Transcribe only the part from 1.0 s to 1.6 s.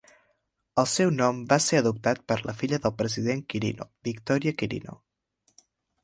nom va